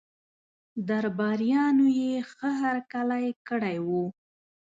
[0.89, 4.05] درباریانو یې ښه هرکلی کړی وو.